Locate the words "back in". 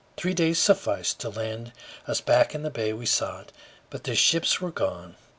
2.21-2.63